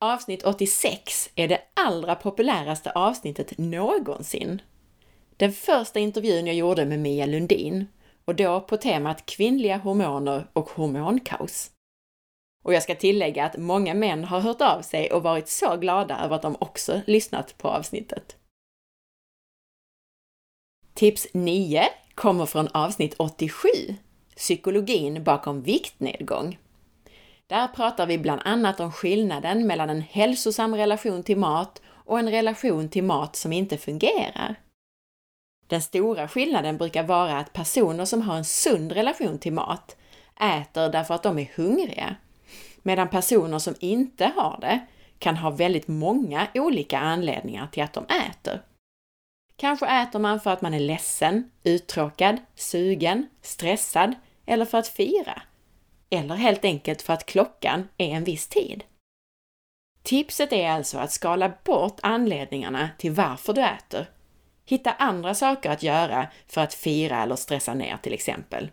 Avsnitt 0.02 0.44
86 0.44 1.30
är 1.36 1.48
det 1.48 1.62
allra 1.74 2.16
populäraste 2.16 2.92
avsnittet 2.92 3.58
någonsin. 3.58 4.62
Den 5.38 5.54
första 5.54 6.00
intervjun 6.00 6.48
jag 6.48 6.56
gjorde 6.56 6.86
med 6.86 7.00
Mia 7.00 7.26
Lundin 7.26 7.88
och 8.26 8.36
då 8.36 8.62
på 8.62 8.78
temat 8.78 9.26
kvinnliga 9.26 9.78
hormoner 9.78 10.48
och 10.54 10.70
hormonkaos. 10.70 11.72
Och 12.64 12.74
jag 12.74 12.84
ska 12.84 12.96
tillägga 12.96 13.46
att 13.46 13.58
många 13.58 13.94
män 13.94 14.24
har 14.24 14.40
hört 14.40 14.62
av 14.62 14.82
sig 14.82 15.12
och 15.12 15.24
varit 15.24 15.48
så 15.48 15.78
glada 15.78 16.20
över 16.20 16.36
att 16.36 16.42
de 16.42 16.56
också 16.60 17.02
lyssnat 17.08 17.58
på 17.58 17.68
avsnittet. 17.68 18.38
Tips 20.94 21.28
9 21.34 21.84
kommer 22.16 22.46
från 22.46 22.68
avsnitt 22.68 23.16
87, 23.18 23.68
Psykologin 24.40 25.24
bakom 25.24 25.62
viktnedgång. 25.62 26.58
Där 27.48 27.68
pratar 27.68 28.08
vi 28.08 28.18
bland 28.18 28.42
annat 28.46 28.80
om 28.80 28.92
skillnaden 28.92 29.68
mellan 29.68 29.90
en 29.90 30.02
hälsosam 30.02 30.76
relation 30.76 31.24
till 31.24 31.38
mat 31.38 31.82
och 31.88 32.20
en 32.20 32.32
relation 32.32 32.90
till 32.90 33.04
mat 33.04 33.36
som 33.36 33.54
inte 33.54 33.78
fungerar. 33.78 34.56
Den 35.68 35.82
stora 35.82 36.28
skillnaden 36.28 36.78
brukar 36.78 37.04
vara 37.04 37.38
att 37.38 37.54
personer 37.54 38.06
som 38.06 38.22
har 38.22 38.38
en 38.38 38.46
sund 38.46 38.92
relation 38.92 39.40
till 39.40 39.54
mat 39.54 39.98
äter 40.42 40.90
därför 40.90 41.14
att 41.14 41.24
de 41.24 41.40
är 41.40 41.52
hungriga 41.56 42.16
Medan 42.82 43.10
personer 43.10 43.60
som 43.60 43.76
inte 43.80 44.26
har 44.36 44.58
det 44.62 44.80
kan 45.20 45.38
ha 45.38 45.50
väldigt 45.50 45.88
många 45.88 46.48
olika 46.54 47.00
anledningar 47.00 47.68
till 47.68 47.84
att 47.84 47.94
de 47.94 48.06
äter. 48.06 48.62
Kanske 49.56 50.02
äter 50.02 50.20
man 50.20 50.40
för 50.40 50.52
att 50.52 50.62
man 50.62 50.74
är 50.74 50.80
ledsen, 50.80 51.52
uttråkad, 51.64 52.38
sugen, 52.56 53.28
stressad 53.42 54.16
eller 54.50 54.66
för 54.66 54.78
att 54.78 54.88
fira. 54.88 55.42
Eller 56.10 56.36
helt 56.36 56.66
enkelt 56.66 57.02
för 57.02 57.14
att 57.14 57.26
klockan 57.26 57.88
är 57.98 58.10
en 58.10 58.24
viss 58.24 58.48
tid. 58.48 58.84
Tipset 60.04 60.54
är 60.54 60.70
alltså 60.70 60.98
att 60.98 61.12
skala 61.12 61.54
bort 61.64 62.00
anledningarna 62.04 62.90
till 62.98 63.12
varför 63.12 63.54
du 63.54 63.62
äter. 63.62 64.10
Hitta 64.66 64.92
andra 64.92 65.36
saker 65.36 65.70
att 65.70 65.84
göra 65.84 66.28
för 66.48 66.62
att 66.62 66.74
fira 66.74 67.24
eller 67.24 67.36
stressa 67.36 67.74
ner 67.74 67.98
till 67.98 68.14
exempel. 68.14 68.72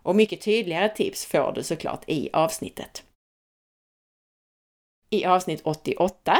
Och 0.00 0.16
mycket 0.16 0.40
tydligare 0.40 0.88
tips 0.88 1.26
får 1.26 1.52
du 1.52 1.62
såklart 1.62 2.04
i 2.06 2.30
avsnittet. 2.32 3.04
I 5.10 5.24
avsnitt 5.24 5.60
88 5.64 6.38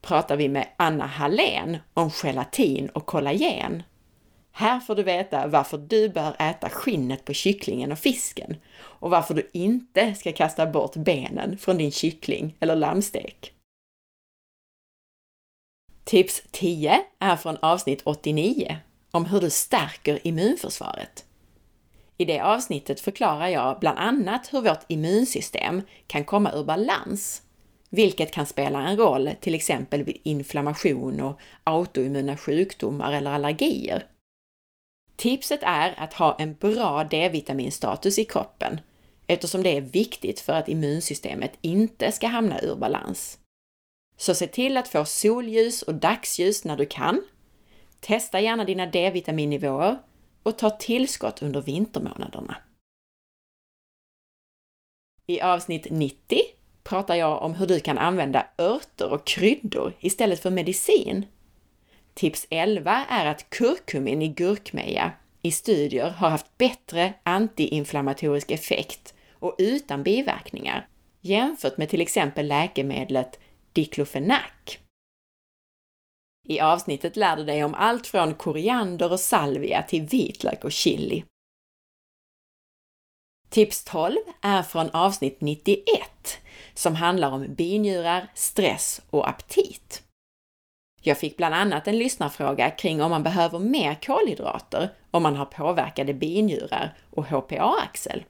pratar 0.00 0.36
vi 0.36 0.48
med 0.48 0.68
Anna 0.76 1.06
Hallén 1.06 1.78
om 1.94 2.10
gelatin 2.10 2.88
och 2.88 3.06
kollagen. 3.06 3.82
Här 4.52 4.80
får 4.80 4.94
du 4.94 5.02
veta 5.02 5.46
varför 5.46 5.78
du 5.78 6.08
bör 6.08 6.36
äta 6.38 6.68
skinnet 6.68 7.24
på 7.24 7.32
kycklingen 7.32 7.92
och 7.92 7.98
fisken 7.98 8.56
och 8.74 9.10
varför 9.10 9.34
du 9.34 9.50
inte 9.52 10.14
ska 10.14 10.32
kasta 10.32 10.66
bort 10.66 10.96
benen 10.96 11.58
från 11.58 11.78
din 11.78 11.92
kyckling 11.92 12.56
eller 12.60 12.76
lammstek. 12.76 13.52
Tips 16.04 16.42
10 16.50 17.04
är 17.18 17.36
från 17.36 17.56
avsnitt 17.56 18.02
89 18.04 18.76
om 19.10 19.24
hur 19.24 19.40
du 19.40 19.50
stärker 19.50 20.26
immunförsvaret. 20.26 21.24
I 22.18 22.24
det 22.24 22.40
avsnittet 22.40 23.00
förklarar 23.00 23.48
jag 23.48 23.80
bland 23.80 23.98
annat 23.98 24.52
hur 24.52 24.60
vårt 24.60 24.84
immunsystem 24.88 25.82
kan 26.06 26.24
komma 26.24 26.52
ur 26.52 26.64
balans, 26.64 27.42
vilket 27.90 28.32
kan 28.32 28.46
spela 28.46 28.88
en 28.88 28.96
roll 28.96 29.30
till 29.40 29.54
exempel 29.54 30.04
vid 30.04 30.20
inflammation 30.22 31.20
och 31.20 31.40
autoimmuna 31.64 32.36
sjukdomar 32.36 33.12
eller 33.12 33.30
allergier. 33.30 34.06
Tipset 35.22 35.60
är 35.62 35.94
att 36.00 36.14
ha 36.14 36.36
en 36.38 36.54
bra 36.54 37.04
D-vitaminstatus 37.04 38.18
i 38.18 38.24
kroppen 38.24 38.80
eftersom 39.26 39.62
det 39.62 39.76
är 39.76 39.80
viktigt 39.80 40.40
för 40.40 40.52
att 40.52 40.68
immunsystemet 40.68 41.52
inte 41.60 42.12
ska 42.12 42.26
hamna 42.26 42.60
ur 42.60 42.76
balans. 42.76 43.38
Så 44.16 44.34
se 44.34 44.46
till 44.46 44.76
att 44.76 44.88
få 44.88 45.04
solljus 45.04 45.82
och 45.82 45.94
dagsljus 45.94 46.64
när 46.64 46.76
du 46.76 46.86
kan. 46.86 47.24
Testa 48.00 48.40
gärna 48.40 48.64
dina 48.64 48.86
D-vitaminnivåer 48.86 49.98
och 50.42 50.58
ta 50.58 50.70
tillskott 50.70 51.42
under 51.42 51.62
vintermånaderna. 51.62 52.56
I 55.26 55.40
avsnitt 55.40 55.86
90 55.90 56.38
pratar 56.82 57.14
jag 57.14 57.42
om 57.42 57.54
hur 57.54 57.66
du 57.66 57.80
kan 57.80 57.98
använda 57.98 58.46
örter 58.58 59.12
och 59.12 59.26
kryddor 59.26 59.92
istället 60.00 60.40
för 60.40 60.50
medicin. 60.50 61.26
Tips 62.14 62.46
11 62.50 63.06
är 63.08 63.26
att 63.26 63.50
kurkumin 63.50 64.22
i 64.22 64.28
gurkmeja 64.28 65.12
i 65.42 65.52
studier 65.52 66.10
har 66.10 66.30
haft 66.30 66.58
bättre 66.58 67.14
antiinflammatorisk 67.22 68.50
effekt 68.50 69.14
och 69.32 69.54
utan 69.58 70.02
biverkningar 70.02 70.88
jämfört 71.20 71.76
med 71.76 71.88
till 71.88 72.00
exempel 72.00 72.46
läkemedlet 72.46 73.40
diklofenak. 73.72 74.78
I 76.48 76.60
avsnittet 76.60 77.16
lär 77.16 77.36
du 77.36 77.44
dig 77.44 77.64
om 77.64 77.74
allt 77.74 78.06
från 78.06 78.34
koriander 78.34 79.12
och 79.12 79.20
salvia 79.20 79.82
till 79.82 80.02
vitlök 80.02 80.64
och 80.64 80.72
chili. 80.72 81.24
Tips 83.48 83.84
12 83.84 84.16
är 84.40 84.62
från 84.62 84.90
avsnitt 84.90 85.40
91 85.40 85.82
som 86.74 86.94
handlar 86.94 87.30
om 87.30 87.54
binjurar, 87.54 88.30
stress 88.34 89.00
och 89.10 89.28
aptit. 89.28 90.02
Jag 91.04 91.18
fick 91.18 91.36
bland 91.36 91.54
annat 91.54 91.88
en 91.88 91.98
lyssnarfråga 91.98 92.70
kring 92.70 93.02
om 93.02 93.10
man 93.10 93.22
behöver 93.22 93.58
mer 93.58 93.94
kolhydrater 93.94 94.88
om 95.10 95.22
man 95.22 95.36
har 95.36 95.44
påverkade 95.44 96.14
binjurar 96.14 96.94
och 97.10 97.26
HPA-axel. 97.26 98.24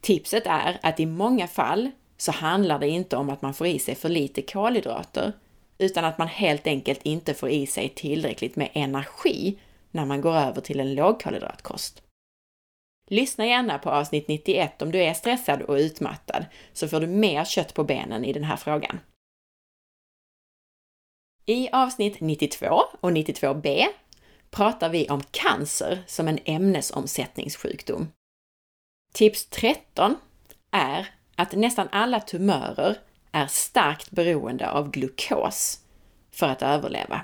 Tipset 0.00 0.46
är 0.46 0.78
att 0.82 1.00
i 1.00 1.06
många 1.06 1.46
fall 1.46 1.90
så 2.16 2.32
handlar 2.32 2.78
det 2.78 2.88
inte 2.88 3.16
om 3.16 3.30
att 3.30 3.42
man 3.42 3.54
får 3.54 3.66
i 3.66 3.78
sig 3.78 3.94
för 3.94 4.08
lite 4.08 4.42
kolhydrater, 4.42 5.32
utan 5.78 6.04
att 6.04 6.18
man 6.18 6.28
helt 6.28 6.66
enkelt 6.66 7.02
inte 7.02 7.34
får 7.34 7.48
i 7.48 7.66
sig 7.66 7.88
tillräckligt 7.88 8.56
med 8.56 8.70
energi 8.72 9.58
när 9.90 10.04
man 10.04 10.20
går 10.20 10.34
över 10.36 10.60
till 10.60 10.80
en 10.80 10.94
lågkolhydratkost. 10.94 12.02
Lyssna 13.10 13.46
gärna 13.46 13.78
på 13.78 13.90
avsnitt 13.90 14.28
91 14.28 14.82
om 14.82 14.92
du 14.92 15.02
är 15.02 15.14
stressad 15.14 15.62
och 15.62 15.74
utmattad, 15.74 16.44
så 16.72 16.88
får 16.88 17.00
du 17.00 17.06
mer 17.06 17.44
kött 17.44 17.74
på 17.74 17.84
benen 17.84 18.24
i 18.24 18.32
den 18.32 18.44
här 18.44 18.56
frågan. 18.56 19.00
I 21.46 21.68
avsnitt 21.72 22.20
92 22.20 22.82
och 23.00 23.10
92b 23.10 23.86
pratar 24.50 24.88
vi 24.88 25.08
om 25.08 25.22
cancer 25.30 26.02
som 26.06 26.28
en 26.28 26.38
ämnesomsättningssjukdom. 26.44 28.08
Tips 29.12 29.46
13 29.46 30.16
är 30.70 31.08
att 31.36 31.52
nästan 31.52 31.88
alla 31.92 32.20
tumörer 32.20 32.98
är 33.32 33.46
starkt 33.46 34.10
beroende 34.10 34.70
av 34.70 34.90
glukos 34.90 35.80
för 36.30 36.48
att 36.48 36.62
överleva. 36.62 37.20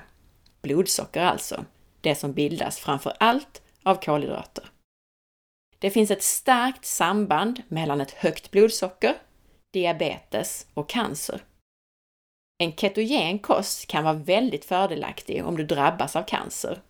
Blodsocker 0.61 1.21
alltså, 1.21 1.65
det 2.01 2.15
som 2.15 2.33
bildas 2.33 2.79
framför 2.79 3.13
allt 3.19 3.61
av 3.83 3.95
kolhydrater. 3.95 4.65
Det 5.79 5.89
finns 5.89 6.11
ett 6.11 6.23
starkt 6.23 6.85
samband 6.85 7.61
mellan 7.67 8.01
ett 8.01 8.11
högt 8.11 8.51
blodsocker, 8.51 9.15
diabetes 9.71 10.67
och 10.73 10.89
cancer. 10.89 11.41
En 12.61 12.71
ketogen 12.71 13.39
kost 13.39 13.87
kan 13.87 14.03
vara 14.03 14.13
väldigt 14.13 14.65
fördelaktig 14.65 15.45
om 15.45 15.57
du 15.57 15.63
drabbas 15.63 16.15
av 16.15 16.23
cancer. 16.23 16.81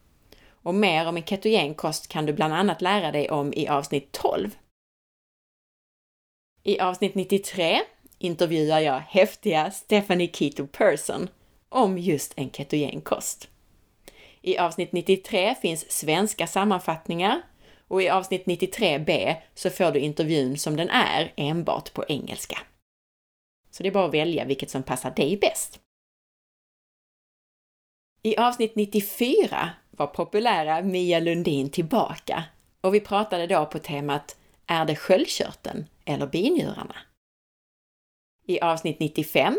Och 0.50 0.76
mer 0.76 1.08
om 1.08 1.18
en 1.18 1.24
ketogen 1.24 1.74
kost 1.74 2.08
kan 2.08 2.26
du 2.26 2.34
bland 2.34 2.54
annat 2.54 2.82
lära 2.82 3.12
dig 3.12 3.30
om 3.30 3.54
i 3.54 3.68
avsnitt 3.68 4.12
12. 4.12 4.56
I 6.64 6.80
avsnitt 6.80 7.16
93 7.16 7.82
intervjuar 8.18 8.80
jag 8.80 9.00
häftiga 9.00 9.72
Stephanie 9.72 10.30
Keto 10.34 10.68
Person 10.68 11.30
om 11.70 11.98
just 11.98 12.34
en 12.36 12.52
ketogen 12.52 13.02
kost. 13.02 13.50
I 14.42 14.58
avsnitt 14.58 14.92
93 14.92 15.56
finns 15.62 15.92
svenska 15.92 16.48
sammanfattningar 16.48 17.42
och 17.88 18.02
i 18.02 18.10
avsnitt 18.10 18.46
93b 18.46 19.36
så 19.56 19.70
får 19.70 19.92
du 19.92 20.00
intervjun 20.00 20.58
som 20.58 20.76
den 20.76 20.90
är 20.90 21.34
enbart 21.36 21.94
på 21.94 22.06
engelska. 22.08 22.58
Så 23.72 23.84
det 23.84 23.90
är 23.90 23.94
bara 23.94 24.06
att 24.06 24.14
välja 24.14 24.46
vilket 24.46 24.70
som 24.70 24.84
passar 24.84 25.12
dig 25.12 25.38
bäst. 25.38 25.80
I 28.24 28.38
avsnitt 28.38 28.76
94 28.76 29.70
var 29.92 30.08
populära 30.08 30.82
Mia 30.82 31.20
Lundin 31.20 31.70
tillbaka 31.70 32.44
och 32.82 32.94
vi 32.94 33.00
pratade 33.00 33.48
då 33.48 33.66
på 33.66 33.80
temat 33.80 34.38
Är 34.68 34.86
det 34.86 34.96
sköldkörteln 34.96 35.86
eller 36.06 36.28
binjurarna? 36.28 36.96
I 38.48 38.60
avsnitt 38.60 39.00
95 39.00 39.58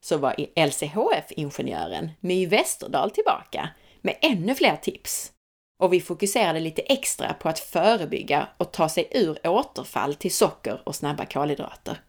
så 0.00 0.18
var 0.18 0.34
LCHF-ingenjören 0.66 2.10
My 2.20 2.46
Westerdahl 2.46 3.10
tillbaka 3.10 3.68
med 4.00 4.18
ännu 4.22 4.54
fler 4.54 4.76
tips. 4.76 5.32
Och 5.78 5.92
vi 5.92 6.00
fokuserade 6.00 6.60
lite 6.60 6.82
extra 6.82 7.34
på 7.34 7.48
att 7.48 7.58
förebygga 7.58 8.48
och 8.56 8.72
ta 8.72 8.88
sig 8.88 9.08
ur 9.10 9.46
återfall 9.46 10.14
till 10.14 10.34
socker 10.34 10.82
och 10.84 10.94
snabba 10.94 11.26
kolhydrater. 11.26 12.00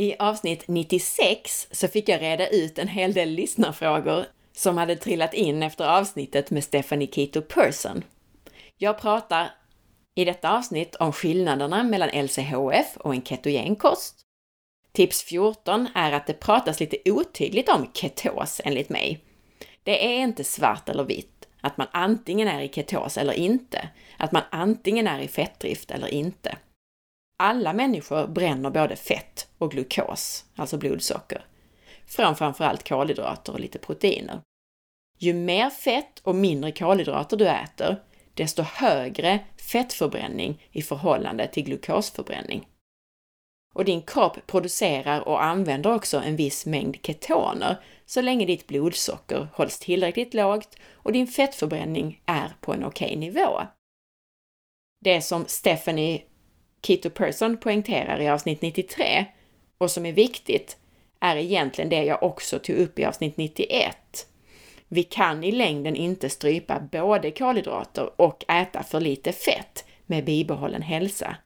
I 0.00 0.16
avsnitt 0.18 0.68
96 0.68 1.68
så 1.70 1.88
fick 1.88 2.08
jag 2.08 2.22
reda 2.22 2.48
ut 2.48 2.78
en 2.78 2.88
hel 2.88 3.12
del 3.12 3.30
lyssnarfrågor 3.30 4.24
som 4.52 4.78
hade 4.78 4.96
trillat 4.96 5.34
in 5.34 5.62
efter 5.62 5.84
avsnittet 5.98 6.50
med 6.50 6.64
Stephanie 6.64 7.08
Keto 7.12 7.42
Person. 7.42 8.04
Jag 8.76 8.98
pratar 8.98 9.50
i 10.14 10.24
detta 10.24 10.56
avsnitt 10.56 10.94
om 10.94 11.12
skillnaderna 11.12 11.82
mellan 11.82 12.08
LCHF 12.08 12.96
och 12.96 13.14
en 13.14 13.22
ketogen 13.22 13.76
kost. 13.76 14.20
Tips 14.92 15.22
14 15.22 15.88
är 15.94 16.12
att 16.12 16.26
det 16.26 16.40
pratas 16.40 16.80
lite 16.80 17.10
otydligt 17.10 17.68
om 17.68 17.90
ketos 17.94 18.60
enligt 18.64 18.88
mig. 18.88 19.24
Det 19.82 20.06
är 20.06 20.18
inte 20.20 20.44
svart 20.44 20.88
eller 20.88 21.04
vitt, 21.04 21.48
att 21.60 21.76
man 21.76 21.86
antingen 21.92 22.48
är 22.48 22.60
i 22.60 22.68
ketos 22.68 23.18
eller 23.18 23.32
inte, 23.32 23.88
att 24.16 24.32
man 24.32 24.42
antingen 24.50 25.06
är 25.06 25.20
i 25.20 25.28
fettdrift 25.28 25.90
eller 25.90 26.08
inte. 26.08 26.58
Alla 27.38 27.72
människor 27.72 28.26
bränner 28.26 28.70
både 28.70 28.96
fett 28.96 29.47
och 29.58 29.70
glukos, 29.70 30.44
alltså 30.56 30.76
blodsocker, 30.76 31.46
från 32.06 32.36
framförallt 32.36 32.88
kolhydrater 32.88 33.52
och 33.52 33.60
lite 33.60 33.78
proteiner. 33.78 34.40
Ju 35.18 35.34
mer 35.34 35.70
fett 35.70 36.20
och 36.22 36.34
mindre 36.34 36.72
kolhydrater 36.72 37.36
du 37.36 37.48
äter, 37.48 38.02
desto 38.34 38.62
högre 38.62 39.40
fettförbränning 39.56 40.68
i 40.72 40.82
förhållande 40.82 41.48
till 41.48 41.64
glukosförbränning. 41.64 42.68
Och 43.74 43.84
din 43.84 44.02
kropp 44.02 44.46
producerar 44.46 45.28
och 45.28 45.44
använder 45.44 45.94
också 45.94 46.18
en 46.18 46.36
viss 46.36 46.66
mängd 46.66 46.96
ketoner 47.02 47.76
så 48.06 48.20
länge 48.20 48.46
ditt 48.46 48.66
blodsocker 48.66 49.48
hålls 49.54 49.78
tillräckligt 49.78 50.34
lågt 50.34 50.76
och 50.92 51.12
din 51.12 51.26
fettförbränning 51.26 52.22
är 52.26 52.52
på 52.60 52.72
en 52.72 52.84
okej 52.84 53.06
okay 53.06 53.16
nivå. 53.16 53.60
Det 55.00 55.22
som 55.22 55.44
Stephanie 55.46 56.22
Kito-Person 56.82 57.56
poängterar 57.56 58.20
i 58.20 58.28
avsnitt 58.28 58.62
93 58.62 59.26
och 59.78 59.90
som 59.90 60.06
är 60.06 60.12
viktigt 60.12 60.76
är 61.20 61.36
egentligen 61.36 61.90
det 61.90 62.04
jag 62.04 62.22
också 62.22 62.58
tog 62.58 62.76
upp 62.76 62.98
i 62.98 63.04
avsnitt 63.04 63.36
91 63.36 64.26
vi 64.88 65.02
kan 65.02 65.44
i 65.44 65.52
längden 65.52 65.96
inte 65.96 66.30
strypa 66.30 66.80
både 66.80 67.30
kolhydrater 67.30 68.20
och 68.20 68.44
äta 68.48 68.82
för 68.82 69.00
lite 69.00 69.32
fett 69.32 69.84
med 70.06 70.24
bibehållen 70.24 70.82
hälsa. 70.82 71.36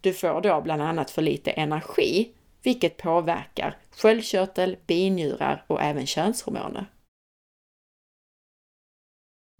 Du 0.00 0.14
får 0.14 0.40
då 0.40 0.60
bland 0.60 0.82
annat 0.82 1.10
för 1.10 1.22
lite 1.22 1.50
energi, 1.50 2.30
vilket 2.62 2.96
påverkar 2.96 3.78
sköldkörtel, 3.90 4.76
binjurar 4.86 5.64
och 5.66 5.82
även 5.82 6.06
könshormoner. 6.06 6.86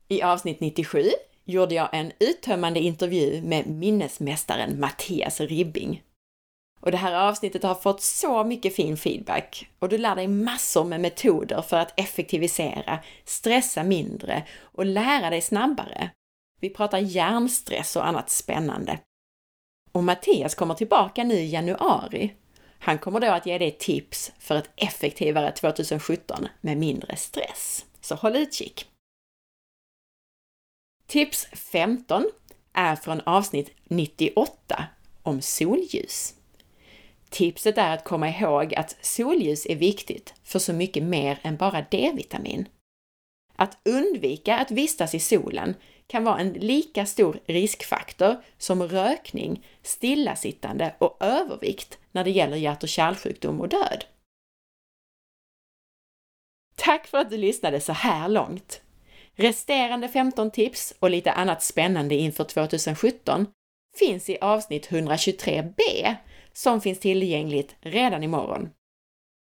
I 0.08 0.22
avsnitt 0.22 0.60
97 0.60 1.10
gjorde 1.44 1.74
jag 1.74 1.88
en 1.92 2.12
uttömmande 2.18 2.80
intervju 2.80 3.42
med 3.42 3.66
minnesmästaren 3.66 4.80
Mattias 4.80 5.40
Ribbing 5.40 6.02
och 6.80 6.90
det 6.90 6.96
här 6.96 7.28
avsnittet 7.28 7.62
har 7.62 7.74
fått 7.74 8.02
så 8.02 8.44
mycket 8.44 8.76
fin 8.76 8.96
feedback 8.96 9.68
och 9.78 9.88
du 9.88 9.98
lär 9.98 10.16
dig 10.16 10.28
massor 10.28 10.84
med 10.84 11.00
metoder 11.00 11.62
för 11.62 11.76
att 11.76 12.00
effektivisera, 12.00 12.98
stressa 13.24 13.82
mindre 13.82 14.46
och 14.60 14.86
lära 14.86 15.30
dig 15.30 15.40
snabbare. 15.40 16.10
Vi 16.60 16.70
pratar 16.70 16.98
hjärnstress 16.98 17.96
och 17.96 18.06
annat 18.06 18.30
spännande. 18.30 18.98
Och 19.92 20.04
Mattias 20.04 20.54
kommer 20.54 20.74
tillbaka 20.74 21.24
nu 21.24 21.34
i 21.34 21.50
januari 21.50 22.34
Han 22.78 22.98
kommer 22.98 23.20
då 23.20 23.26
att 23.26 23.46
ge 23.46 23.58
dig 23.58 23.70
tips 23.70 24.32
för 24.38 24.54
ett 24.54 24.70
effektivare 24.76 25.52
2017 25.52 26.48
med 26.60 26.76
mindre 26.76 27.16
stress. 27.16 27.84
Så 28.00 28.14
håll 28.14 28.36
utkik! 28.36 28.86
Tips 31.06 31.46
15 31.52 32.30
är 32.72 32.96
från 32.96 33.20
avsnitt 33.20 33.70
98 33.84 34.84
om 35.22 35.42
solljus. 35.42 36.35
Tipset 37.30 37.78
är 37.78 37.94
att 37.94 38.04
komma 38.04 38.28
ihåg 38.28 38.74
att 38.74 38.96
solljus 39.00 39.66
är 39.66 39.76
viktigt 39.76 40.34
för 40.42 40.58
så 40.58 40.72
mycket 40.72 41.02
mer 41.02 41.38
än 41.42 41.56
bara 41.56 41.86
D-vitamin. 41.90 42.68
Att 43.56 43.78
undvika 43.84 44.58
att 44.58 44.70
vistas 44.70 45.14
i 45.14 45.20
solen 45.20 45.74
kan 46.06 46.24
vara 46.24 46.38
en 46.38 46.52
lika 46.52 47.06
stor 47.06 47.40
riskfaktor 47.46 48.36
som 48.58 48.82
rökning, 48.82 49.66
stillasittande 49.82 50.94
och 50.98 51.16
övervikt 51.20 51.98
när 52.12 52.24
det 52.24 52.30
gäller 52.30 52.56
hjärt 52.56 52.82
och 52.82 52.88
kärlsjukdom 52.88 53.60
och 53.60 53.68
död. 53.68 54.04
Tack 56.76 57.06
för 57.06 57.18
att 57.18 57.30
du 57.30 57.36
lyssnade 57.36 57.80
så 57.80 57.92
här 57.92 58.28
långt! 58.28 58.82
Resterande 59.34 60.08
15 60.08 60.50
tips 60.50 60.94
och 60.98 61.10
lite 61.10 61.32
annat 61.32 61.62
spännande 61.62 62.14
inför 62.14 62.44
2017 62.44 63.46
finns 63.98 64.30
i 64.30 64.38
avsnitt 64.40 64.88
123b 64.88 65.80
som 66.56 66.80
finns 66.80 66.98
tillgängligt 66.98 67.76
redan 67.80 68.22
imorgon. 68.22 68.68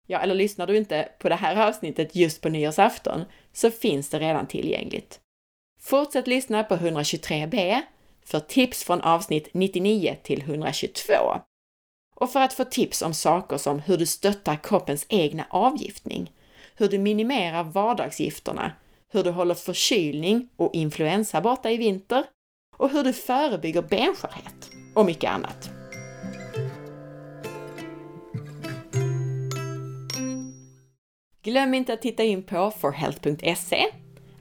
Ja, 0.07 0.19
eller 0.19 0.35
lyssnar 0.35 0.67
du 0.67 0.77
inte 0.77 1.09
på 1.19 1.29
det 1.29 1.35
här 1.35 1.67
avsnittet 1.67 2.15
just 2.15 2.41
på 2.41 2.49
nyårsafton 2.49 3.25
så 3.53 3.71
finns 3.71 4.09
det 4.09 4.19
redan 4.19 4.47
tillgängligt. 4.47 5.19
Fortsätt 5.79 6.27
lyssna 6.27 6.63
på 6.63 6.75
123b 6.75 7.81
för 8.25 8.39
tips 8.39 8.83
från 8.83 9.01
avsnitt 9.01 9.49
99 9.53 10.15
till 10.23 10.41
122. 10.41 11.13
Och 12.15 12.31
för 12.31 12.39
att 12.39 12.53
få 12.53 12.63
tips 12.63 13.01
om 13.01 13.13
saker 13.13 13.57
som 13.57 13.79
hur 13.79 13.97
du 13.97 14.05
stöttar 14.05 14.59
kroppens 14.63 15.05
egna 15.09 15.45
avgiftning, 15.49 16.31
hur 16.75 16.87
du 16.87 16.97
minimerar 16.97 17.63
vardagsgifterna, 17.63 18.71
hur 19.11 19.23
du 19.23 19.31
håller 19.31 19.55
förkylning 19.55 20.49
och 20.55 20.75
influensa 20.75 21.41
borta 21.41 21.71
i 21.71 21.77
vinter 21.77 22.23
och 22.77 22.89
hur 22.89 23.03
du 23.03 23.13
förebygger 23.13 23.81
benskörhet 23.81 24.69
och 24.95 25.05
mycket 25.05 25.31
annat. 25.31 25.80
Glöm 31.43 31.73
inte 31.73 31.93
att 31.93 32.01
titta 32.01 32.23
in 32.23 32.43
på 32.43 32.71
forhealth.se, 32.71 33.85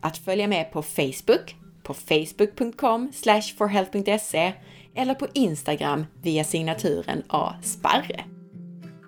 att 0.00 0.18
följa 0.18 0.48
med 0.48 0.72
på 0.72 0.82
Facebook, 0.82 1.56
på 1.82 1.94
facebook.com 1.94 3.12
forhealth.se 3.58 4.52
eller 4.94 5.14
på 5.14 5.26
Instagram 5.34 6.06
via 6.22 6.44
signaturen 6.44 7.22
A 7.28 7.54
Sparre. 7.62 8.24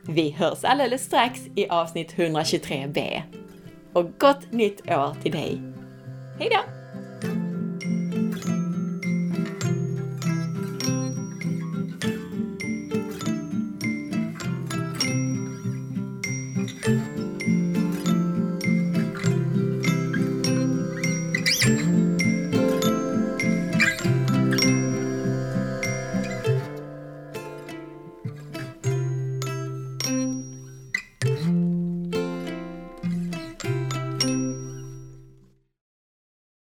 Vi 0.09 0.31
hörs 0.31 0.65
alldeles 0.65 1.05
strax 1.05 1.41
i 1.57 1.69
avsnitt 1.69 2.15
123b. 2.15 3.23
Och 3.93 4.19
gott 4.19 4.53
nytt 4.53 4.91
år 4.91 5.23
till 5.23 5.33
dig! 5.33 5.61
Hejdå! 6.39 6.82